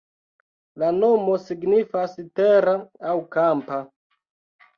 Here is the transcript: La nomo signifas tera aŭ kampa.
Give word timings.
La 0.83 0.87
nomo 0.99 1.35
signifas 1.47 2.15
tera 2.41 2.75
aŭ 3.11 3.15
kampa. 3.37 3.79